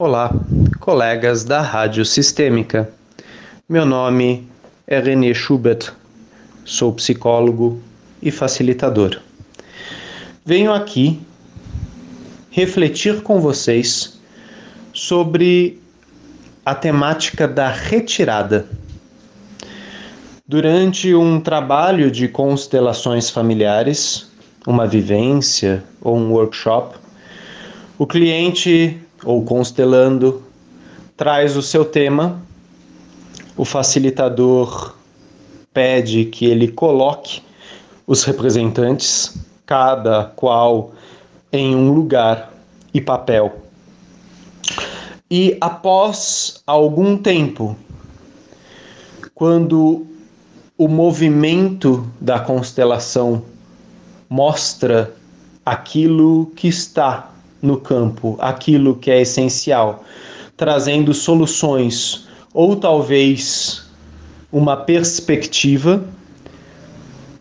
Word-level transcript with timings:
Olá, 0.00 0.32
colegas 0.78 1.42
da 1.42 1.60
Rádio 1.60 2.04
Sistêmica. 2.04 2.88
Meu 3.68 3.84
nome 3.84 4.48
é 4.86 5.00
René 5.00 5.34
Schubert, 5.34 5.92
sou 6.64 6.92
psicólogo 6.92 7.82
e 8.22 8.30
facilitador. 8.30 9.20
Venho 10.46 10.72
aqui 10.72 11.20
refletir 12.48 13.22
com 13.22 13.40
vocês 13.40 14.20
sobre 14.92 15.82
a 16.64 16.76
temática 16.76 17.48
da 17.48 17.68
retirada. 17.68 18.68
Durante 20.46 21.12
um 21.12 21.40
trabalho 21.40 22.08
de 22.08 22.28
constelações 22.28 23.30
familiares, 23.30 24.30
uma 24.64 24.86
vivência 24.86 25.82
ou 26.00 26.16
um 26.16 26.30
workshop, 26.30 26.96
o 27.98 28.06
cliente 28.06 28.96
ou 29.24 29.44
constelando 29.44 30.42
traz 31.16 31.56
o 31.56 31.62
seu 31.62 31.84
tema, 31.84 32.40
o 33.56 33.64
facilitador 33.64 34.94
pede 35.74 36.24
que 36.26 36.46
ele 36.46 36.68
coloque 36.68 37.42
os 38.06 38.24
representantes, 38.24 39.36
cada 39.66 40.24
qual 40.36 40.92
em 41.52 41.74
um 41.74 41.92
lugar 41.92 42.52
e 42.94 43.00
papel. 43.00 43.64
E 45.30 45.58
após 45.60 46.62
algum 46.66 47.16
tempo, 47.16 47.76
quando 49.34 50.06
o 50.78 50.88
movimento 50.88 52.08
da 52.20 52.38
constelação 52.38 53.42
mostra 54.30 55.12
aquilo 55.66 56.46
que 56.54 56.68
está 56.68 57.30
no 57.60 57.78
campo 57.78 58.36
aquilo 58.38 58.96
que 58.96 59.10
é 59.10 59.20
essencial, 59.20 60.04
trazendo 60.56 61.12
soluções 61.12 62.26
ou 62.52 62.76
talvez 62.76 63.86
uma 64.50 64.76
perspectiva, 64.76 66.04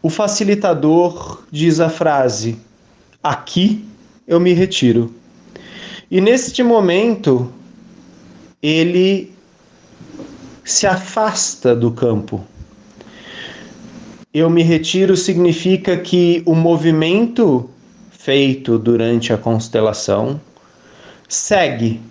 o 0.02 0.10
facilitador 0.10 1.44
diz 1.52 1.80
a 1.80 1.90
frase: 1.90 2.58
Aqui 3.24 3.86
eu 4.28 4.40
me 4.40 4.54
retiro. 4.54 5.14
E 6.10 6.22
neste 6.22 6.64
momento, 6.64 7.52
ele 8.62 9.32
se 10.64 10.86
afasta 10.86 11.76
do 11.76 11.92
campo. 11.92 12.46
Eu 14.34 14.50
me 14.50 14.62
retiro 14.62 15.16
significa 15.16 15.98
que 15.98 16.44
o 16.46 16.54
movimento 16.54 17.70
feito 18.28 18.78
durante 18.78 19.32
a 19.32 19.38
constelação 19.38 20.38
segue 21.30 22.02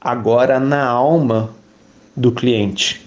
agora 0.00 0.58
na 0.58 0.86
alma 0.86 1.50
do 2.16 2.32
cliente. 2.32 3.06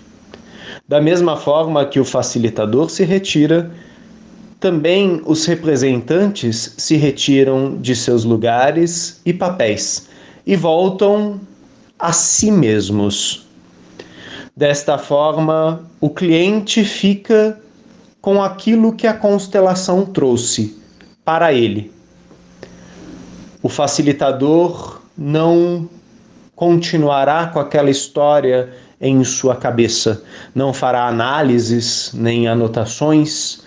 Da 0.88 1.02
mesma 1.02 1.36
forma 1.36 1.84
que 1.88 2.00
o 2.00 2.06
facilitador 2.06 2.92
se 2.92 3.04
retira, 3.04 3.72
também 4.60 5.20
os 5.26 5.48
representantes 5.48 6.76
se 6.78 6.96
retiram 6.96 7.76
de 7.82 7.96
seus 7.96 8.24
lugares 8.24 9.20
e 9.26 9.34
papéis 9.34 10.08
e 10.46 10.56
voltam 10.56 11.42
a 11.98 12.14
si 12.14 12.52
mesmos. 12.52 13.48
Desta 14.56 15.00
forma, 15.00 15.90
o 16.00 16.12
cliente 16.12 16.86
fica 16.86 17.60
com 18.22 18.44
aquilo 18.44 18.94
que 18.94 19.08
a 19.08 19.14
constelação 19.16 20.06
trouxe 20.06 20.78
para 21.26 21.52
ele 21.52 21.97
o 23.68 23.70
facilitador 23.70 25.02
não 25.18 25.90
continuará 26.56 27.48
com 27.48 27.60
aquela 27.60 27.90
história 27.90 28.72
em 29.02 29.22
sua 29.26 29.58
cabeça, 29.58 30.23
não 30.56 30.72
fará 30.72 31.06
análises 31.06 32.12
nem 32.14 32.48
anotações, 32.48 33.60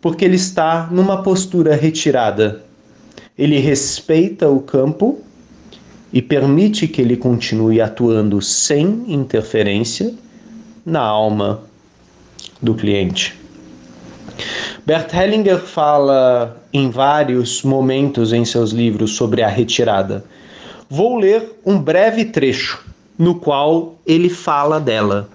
porque 0.00 0.24
ele 0.24 0.36
está 0.36 0.86
numa 0.88 1.24
postura 1.24 1.74
retirada. 1.74 2.62
Ele 3.36 3.58
respeita 3.58 4.48
o 4.48 4.60
campo 4.60 5.18
e 6.12 6.22
permite 6.22 6.86
que 6.86 7.02
ele 7.02 7.16
continue 7.16 7.80
atuando 7.80 8.40
sem 8.40 9.02
interferência 9.08 10.14
na 10.86 11.00
alma 11.00 11.60
do 12.62 12.72
cliente. 12.76 13.36
Bert 14.86 15.12
Hellinger 15.12 15.58
fala 15.58 16.56
em 16.72 16.90
vários 16.90 17.62
momentos 17.62 18.32
em 18.32 18.44
seus 18.44 18.70
livros 18.70 19.14
sobre 19.14 19.42
a 19.42 19.48
retirada. 19.48 20.24
Vou 20.88 21.18
ler 21.18 21.60
um 21.64 21.78
breve 21.78 22.24
trecho 22.24 22.82
no 23.18 23.34
qual 23.34 23.96
ele 24.06 24.30
fala 24.30 24.80
dela. 24.80 25.28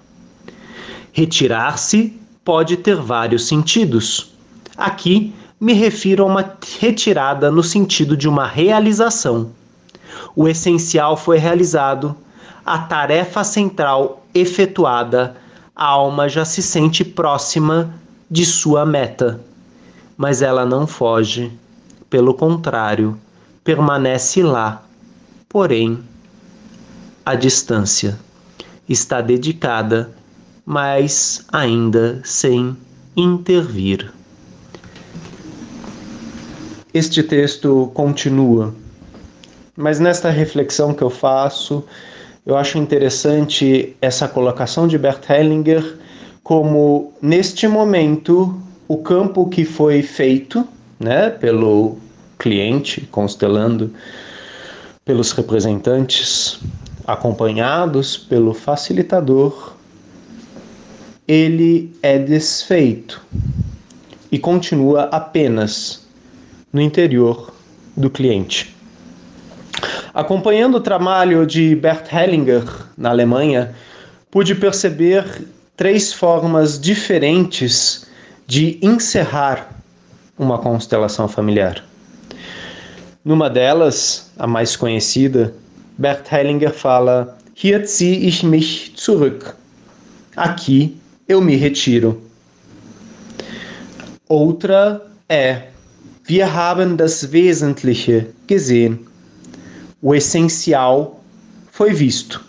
Retirar-se 1.12 2.18
pode 2.44 2.76
ter 2.78 2.96
vários 2.96 3.46
sentidos. 3.46 4.32
Aqui 4.76 5.32
me 5.60 5.72
refiro 5.72 6.24
a 6.24 6.26
uma 6.26 6.56
retirada 6.80 7.50
no 7.50 7.62
sentido 7.62 8.16
de 8.16 8.28
uma 8.28 8.46
realização. 8.46 9.50
O 10.34 10.48
essencial 10.48 11.16
foi 11.16 11.38
realizado, 11.38 12.16
a 12.64 12.78
tarefa 12.78 13.44
central 13.44 14.26
efetuada, 14.34 15.36
a 15.74 15.86
alma 15.86 16.28
já 16.28 16.44
se 16.44 16.62
sente 16.62 17.04
próxima 17.04 17.94
de 18.30 18.44
sua 18.44 18.84
meta. 18.84 19.40
Mas 20.16 20.42
ela 20.42 20.64
não 20.64 20.86
foge, 20.86 21.52
pelo 22.08 22.34
contrário, 22.34 23.18
permanece 23.62 24.42
lá, 24.42 24.82
porém, 25.48 25.98
à 27.24 27.34
distância. 27.34 28.18
Está 28.88 29.20
dedicada, 29.20 30.10
mas 30.64 31.44
ainda 31.52 32.20
sem 32.24 32.76
intervir. 33.16 34.12
Este 36.94 37.22
texto 37.22 37.90
continua, 37.92 38.74
mas 39.76 40.00
nesta 40.00 40.30
reflexão 40.30 40.94
que 40.94 41.02
eu 41.02 41.10
faço, 41.10 41.84
eu 42.46 42.56
acho 42.56 42.78
interessante 42.78 43.94
essa 44.00 44.26
colocação 44.26 44.88
de 44.88 44.96
Bert 44.96 45.28
Hellinger 45.28 45.98
como 46.46 47.12
neste 47.20 47.66
momento 47.66 48.56
o 48.86 48.98
campo 48.98 49.48
que 49.48 49.64
foi 49.64 50.00
feito, 50.00 50.64
né, 50.96 51.28
pelo 51.28 51.96
cliente 52.38 53.00
constelando 53.10 53.92
pelos 55.04 55.32
representantes 55.32 56.60
acompanhados 57.04 58.16
pelo 58.16 58.54
facilitador, 58.54 59.74
ele 61.26 61.92
é 62.00 62.16
desfeito 62.16 63.20
e 64.30 64.38
continua 64.38 65.08
apenas 65.10 66.06
no 66.72 66.80
interior 66.80 67.52
do 67.96 68.08
cliente. 68.08 68.72
Acompanhando 70.14 70.76
o 70.76 70.80
trabalho 70.80 71.44
de 71.44 71.74
Bert 71.74 72.06
Hellinger 72.12 72.62
na 72.96 73.10
Alemanha, 73.10 73.74
pude 74.30 74.54
perceber 74.54 75.24
três 75.76 76.12
formas 76.12 76.80
diferentes 76.80 78.06
de 78.46 78.78
encerrar 78.80 79.68
uma 80.38 80.58
constelação 80.58 81.28
familiar. 81.28 81.84
Numa 83.24 83.50
delas, 83.50 84.30
a 84.38 84.46
mais 84.46 84.76
conhecida, 84.76 85.52
Bert 85.98 86.30
Hellinger 86.32 86.72
fala: 86.72 87.36
Hier 87.54 87.86
ziehe 87.86 88.26
ich 88.26 88.42
mich 88.42 88.94
zurück. 88.96 89.52
Aqui 90.36 90.96
eu 91.28 91.40
me 91.40 91.56
retiro. 91.56 92.22
Outra 94.28 95.02
é: 95.28 95.68
Wir 96.28 96.46
haben 96.46 96.96
das 96.96 97.32
Wesentliche 97.32 98.26
gesehen. 98.46 99.06
O 100.00 100.14
essencial 100.14 101.20
foi 101.72 101.92
visto 101.92 102.46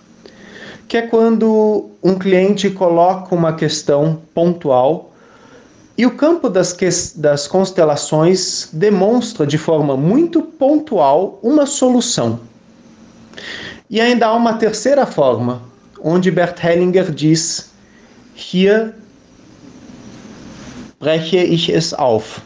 que 0.88 0.98
é 0.98 1.02
quando 1.02 1.90
um 2.02 2.16
cliente 2.18 2.70
coloca 2.70 3.36
uma 3.36 3.54
questão 3.54 4.22
pontual 4.34 5.12
e 5.98 6.06
o 6.06 6.12
campo 6.16 6.50
das, 6.50 6.72
que, 6.72 6.88
das 7.16 7.48
constelações 7.48 8.70
demonstra 8.72 9.46
de 9.46 9.58
forma 9.58 9.98
muito 9.98 10.42
pontual 10.42 11.40
uma 11.42 11.66
solução. 11.66 12.40
E 13.90 14.00
ainda 14.00 14.28
há 14.28 14.34
uma 14.34 14.54
terceira 14.54 15.06
forma, 15.06 15.62
onde 16.02 16.30
Bert 16.30 16.64
Hellinger 16.64 17.12
diz: 17.12 17.72
Hier 18.36 18.94
breche 21.00 21.38
ich 21.38 21.70
es 21.70 21.94
auf. 21.94 22.42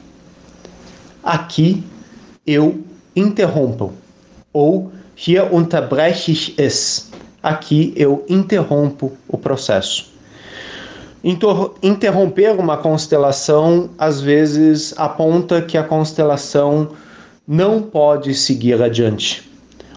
Aqui 1.23 1.83
eu 2.47 2.81
interrompo. 3.15 3.91
Ou 4.53 4.91
hier 5.15 5.51
unterbreche 5.51 6.31
ich 6.31 6.57
es 6.57 7.11
aqui 7.41 7.93
eu 7.95 8.25
interrompo 8.29 9.11
o 9.27 9.37
processo. 9.37 10.11
Interromper 11.83 12.59
uma 12.59 12.77
constelação 12.77 13.89
às 13.97 14.19
vezes 14.19 14.93
aponta 14.97 15.61
que 15.61 15.77
a 15.77 15.83
constelação 15.83 16.89
não 17.47 17.81
pode 17.81 18.33
seguir 18.33 18.81
adiante. 18.81 19.49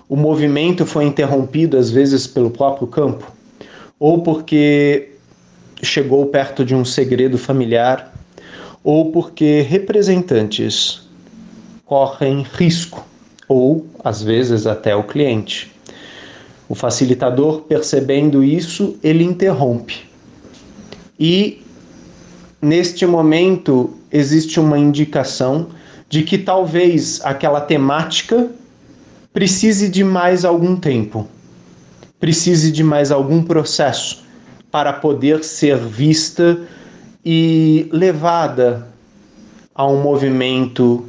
o 0.08 0.16
movimento 0.16 0.84
foi 0.84 1.04
interrompido 1.04 1.76
às 1.76 1.90
vezes 1.90 2.26
pelo 2.26 2.50
próprio 2.50 2.86
campo, 2.86 3.32
ou 3.98 4.22
porque 4.22 5.10
chegou 5.82 6.26
perto 6.26 6.64
de 6.64 6.74
um 6.74 6.84
segredo 6.84 7.38
familiar, 7.38 8.14
ou 8.82 9.10
porque 9.10 9.62
representantes 9.62 11.08
correm 11.84 12.46
risco, 12.52 13.04
ou 13.48 13.86
às 14.04 14.22
vezes 14.22 14.66
até 14.66 14.94
o 14.94 15.02
cliente. 15.02 15.73
O 16.68 16.74
facilitador, 16.74 17.62
percebendo 17.62 18.42
isso, 18.42 18.96
ele 19.02 19.22
interrompe. 19.22 20.04
E 21.18 21.62
neste 22.60 23.06
momento 23.06 23.94
existe 24.10 24.58
uma 24.58 24.78
indicação 24.78 25.68
de 26.08 26.22
que 26.22 26.38
talvez 26.38 27.20
aquela 27.24 27.60
temática 27.60 28.48
precise 29.32 29.88
de 29.88 30.04
mais 30.04 30.44
algum 30.44 30.76
tempo, 30.76 31.28
precise 32.18 32.70
de 32.70 32.82
mais 32.82 33.10
algum 33.10 33.42
processo 33.42 34.24
para 34.70 34.92
poder 34.92 35.44
ser 35.44 35.76
vista 35.76 36.58
e 37.24 37.88
levada 37.92 38.86
a 39.74 39.86
um 39.86 40.00
movimento 40.00 41.04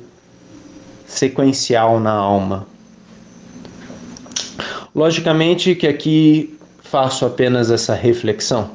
sequencial 1.06 2.00
na 2.00 2.12
alma. 2.12 2.68
Logicamente 4.96 5.76
que 5.76 5.88
aqui 5.88 6.58
faço 6.82 7.26
apenas 7.26 7.70
essa 7.70 7.94
reflexão. 7.94 8.72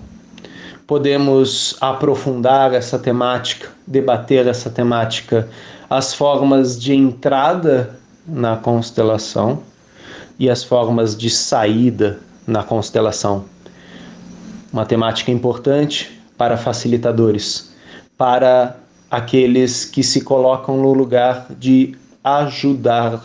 Podemos 0.86 1.78
aprofundar 1.80 2.74
essa 2.74 2.98
temática, 2.98 3.70
debater 3.86 4.46
essa 4.46 4.68
temática, 4.68 5.48
as 5.88 6.12
formas 6.12 6.78
de 6.78 6.94
entrada 6.94 7.98
na 8.26 8.54
constelação 8.54 9.62
e 10.38 10.50
as 10.50 10.62
formas 10.62 11.16
de 11.16 11.30
saída 11.30 12.18
na 12.46 12.62
constelação. 12.62 13.46
Uma 14.70 14.84
temática 14.84 15.30
importante 15.30 16.20
para 16.36 16.58
facilitadores, 16.58 17.74
para 18.18 18.76
aqueles 19.10 19.86
que 19.86 20.02
se 20.02 20.20
colocam 20.20 20.76
no 20.76 20.92
lugar 20.92 21.46
de 21.58 21.96
ajudar 22.22 23.22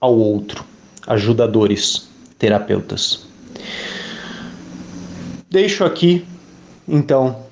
ao 0.00 0.16
outro, 0.16 0.64
ajudadores 1.08 2.05
terapeutas. 2.38 3.26
Deixo 5.50 5.84
aqui, 5.84 6.26
então, 6.88 7.44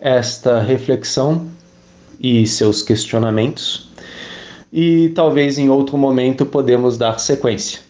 esta 0.00 0.60
reflexão 0.60 1.48
e 2.20 2.46
seus 2.46 2.82
questionamentos, 2.82 3.90
e 4.72 5.10
talvez 5.10 5.58
em 5.58 5.68
outro 5.68 5.96
momento 5.96 6.44
podemos 6.44 6.98
dar 6.98 7.18
sequência. 7.18 7.87